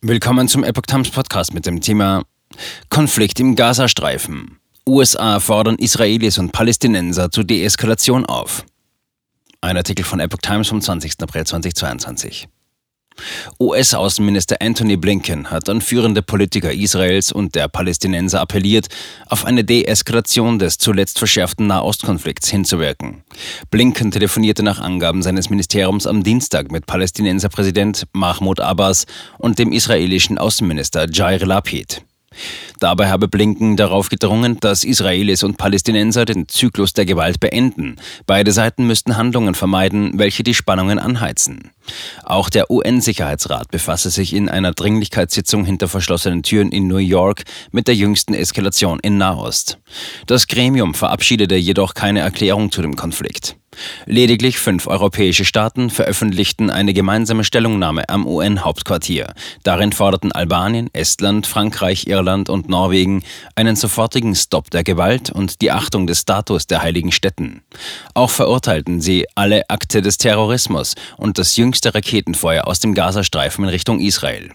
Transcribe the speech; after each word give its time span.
Willkommen 0.00 0.46
zum 0.46 0.62
Epoch 0.62 0.86
Times 0.86 1.10
Podcast 1.10 1.52
mit 1.54 1.66
dem 1.66 1.80
Thema 1.80 2.22
Konflikt 2.88 3.40
im 3.40 3.56
Gazastreifen. 3.56 4.60
USA 4.88 5.40
fordern 5.40 5.74
Israelis 5.74 6.38
und 6.38 6.52
Palästinenser 6.52 7.32
zur 7.32 7.42
Deeskalation 7.42 8.24
auf. 8.24 8.64
Ein 9.60 9.76
Artikel 9.76 10.04
von 10.04 10.20
Epoch 10.20 10.38
Times 10.38 10.68
vom 10.68 10.80
20. 10.80 11.20
April 11.20 11.44
2022. 11.44 12.46
US-Außenminister 13.58 14.56
Anthony 14.60 14.96
Blinken 14.96 15.50
hat 15.50 15.68
an 15.68 15.80
führende 15.80 16.22
Politiker 16.22 16.72
Israels 16.72 17.32
und 17.32 17.54
der 17.54 17.68
Palästinenser 17.68 18.40
appelliert, 18.40 18.88
auf 19.26 19.44
eine 19.44 19.64
Deeskalation 19.64 20.58
des 20.58 20.78
zuletzt 20.78 21.18
verschärften 21.18 21.66
Nahostkonflikts 21.66 22.48
hinzuwirken. 22.48 23.22
Blinken 23.70 24.10
telefonierte 24.10 24.62
nach 24.62 24.80
Angaben 24.80 25.22
seines 25.22 25.50
Ministeriums 25.50 26.06
am 26.06 26.22
Dienstag 26.22 26.70
mit 26.70 26.86
Palästinenser 26.86 27.48
Präsident 27.48 28.06
Mahmoud 28.12 28.60
Abbas 28.60 29.06
und 29.38 29.58
dem 29.58 29.72
israelischen 29.72 30.38
Außenminister 30.38 31.08
Jair 31.10 31.44
Lapid. 31.44 32.02
Dabei 32.80 33.08
habe 33.08 33.28
Blinken 33.28 33.76
darauf 33.76 34.08
gedrungen, 34.08 34.58
dass 34.60 34.84
Israelis 34.84 35.42
und 35.42 35.56
Palästinenser 35.56 36.24
den 36.24 36.48
Zyklus 36.48 36.92
der 36.92 37.06
Gewalt 37.06 37.40
beenden. 37.40 37.96
Beide 38.26 38.52
Seiten 38.52 38.86
müssten 38.86 39.16
Handlungen 39.16 39.54
vermeiden, 39.54 40.12
welche 40.14 40.42
die 40.42 40.54
Spannungen 40.54 40.98
anheizen. 40.98 41.70
Auch 42.24 42.50
der 42.50 42.70
UN-Sicherheitsrat 42.70 43.70
befasse 43.70 44.10
sich 44.10 44.34
in 44.34 44.48
einer 44.48 44.72
Dringlichkeitssitzung 44.72 45.64
hinter 45.64 45.88
verschlossenen 45.88 46.42
Türen 46.42 46.70
in 46.70 46.86
New 46.86 46.96
York 46.96 47.44
mit 47.72 47.88
der 47.88 47.94
jüngsten 47.94 48.34
Eskalation 48.34 49.00
in 49.00 49.18
Nahost. 49.18 49.78
Das 50.26 50.46
Gremium 50.46 50.94
verabschiedete 50.94 51.56
jedoch 51.56 51.94
keine 51.94 52.20
Erklärung 52.20 52.70
zu 52.70 52.82
dem 52.82 52.96
Konflikt. 52.96 53.56
Lediglich 54.06 54.58
fünf 54.58 54.86
europäische 54.86 55.44
Staaten 55.44 55.90
veröffentlichten 55.90 56.70
eine 56.70 56.92
gemeinsame 56.92 57.44
Stellungnahme 57.44 58.08
am 58.08 58.26
UN-Hauptquartier. 58.26 59.34
Darin 59.62 59.92
forderten 59.92 60.32
Albanien, 60.32 60.90
Estland, 60.92 61.46
Frankreich, 61.46 62.06
Irland 62.06 62.50
und 62.50 62.68
Norwegen 62.68 63.22
einen 63.54 63.76
sofortigen 63.76 64.34
Stopp 64.34 64.70
der 64.70 64.84
Gewalt 64.84 65.30
und 65.30 65.60
die 65.60 65.70
Achtung 65.70 66.06
des 66.06 66.20
Status 66.20 66.66
der 66.66 66.82
heiligen 66.82 67.12
Städten. 67.12 67.62
Auch 68.14 68.30
verurteilten 68.30 69.00
sie 69.00 69.26
alle 69.34 69.68
Akte 69.68 70.02
des 70.02 70.18
Terrorismus 70.18 70.94
und 71.16 71.38
das 71.38 71.56
jüngste 71.56 71.94
Raketenfeuer 71.94 72.66
aus 72.66 72.80
dem 72.80 72.94
Gazastreifen 72.94 73.64
in 73.64 73.70
Richtung 73.70 74.00
Israel. 74.00 74.50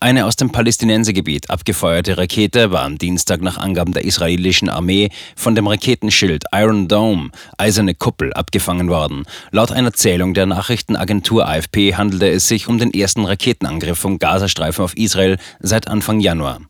Eine 0.00 0.26
aus 0.26 0.36
dem 0.36 0.50
Palästinensergebiet 0.50 1.50
abgefeuerte 1.50 2.18
Rakete 2.18 2.72
war 2.72 2.82
am 2.82 2.98
Dienstag 2.98 3.40
nach 3.40 3.56
Angaben 3.56 3.92
der 3.92 4.04
israelischen 4.04 4.68
Armee 4.68 5.10
von 5.36 5.54
dem 5.54 5.68
Raketenschild 5.68 6.44
Iron 6.52 6.88
Dome, 6.88 7.30
eiserne 7.56 7.94
Kuppel, 7.94 8.32
abgefangen 8.32 8.88
worden. 8.88 9.24
Laut 9.52 9.70
einer 9.70 9.92
Zählung 9.92 10.34
der 10.34 10.46
Nachrichtenagentur 10.46 11.46
AFP 11.46 11.94
handelte 11.94 12.28
es 12.28 12.48
sich 12.48 12.66
um 12.66 12.78
den 12.78 12.92
ersten 12.92 13.24
Raketenangriff 13.24 13.98
vom 13.98 14.18
Gazastreifen 14.18 14.84
auf 14.84 14.96
Israel 14.96 15.36
seit 15.60 15.86
Anfang 15.86 16.20
Januar. 16.20 16.60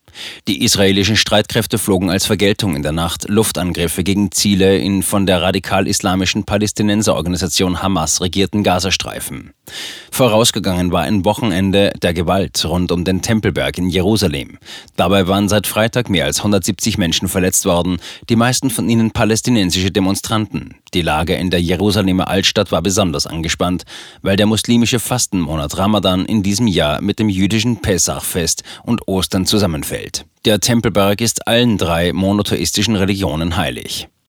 Die 0.49 0.63
israelischen 0.63 1.17
Streitkräfte 1.17 1.79
flogen 1.79 2.11
als 2.11 2.27
Vergeltung 2.27 2.77
in 2.77 2.83
der 2.83 2.93
Nacht 2.93 3.29
Luftangriffe 3.29 4.05
gegen 4.05 4.33
Ziele 4.33 4.79
in 4.79 5.03
von 5.03 5.27
der 5.27 5.43
radikal-islamischen 5.43 6.45
Palästinenserorganisation 6.45 7.83
Hamas 7.83 8.21
regierten 8.21 8.63
Gazastreifen. 8.63 9.53
Vorausgegangen 10.11 10.93
war 10.93 11.03
ein 11.03 11.25
Wochenende 11.25 11.93
der 12.03 12.13
Gewalt 12.13 12.65
rund 12.65 12.93
um 12.93 13.05
den 13.05 13.23
Tempelberg 13.23 13.79
in 13.79 13.89
Jerusalem. 13.89 14.59
Dabei 14.97 15.27
waren 15.27 15.49
seit 15.49 15.67
Freitag 15.67 16.11
mehr 16.11 16.27
als 16.27 16.39
170 16.39 16.99
Menschen 16.99 17.29
verletzt 17.29 17.65
worden, 17.65 17.99
die 18.29 18.37
meisten 18.37 18.71
von 18.71 18.89
ihnen 18.89 19.13
palästinensische 19.13 19.91
Demonstranten. 19.91 20.75
Die 20.93 21.01
Lage 21.01 21.35
in 21.35 21.51
der 21.51 21.63
Jerusalemer 21.63 22.29
Altstadt 22.29 22.71
war 22.71 22.83
besonders 22.83 23.27
angespannt, 23.27 23.85
weil 24.21 24.37
der 24.37 24.47
muslimische 24.47 24.99
Fastenmonat 24.99 25.79
Ramadan 25.79 26.27
in 26.27 26.43
diesem 26.43 26.67
Jahr 26.67 27.01
mit 27.01 27.19
dem 27.19 27.31
jüdischen 27.31 27.81
Pesachfest 27.81 28.63
und 28.83 29.09
Ostern 29.09 29.47
zusammenfällt. 29.47 30.02
Der 30.45 30.61
Tempelberg 30.61 31.21
ist 31.21 31.47
allen 31.47 31.79
drei 31.79 32.13
monotheistischen 32.13 32.97
Religionen 32.97 33.57
heilig. 33.57 34.09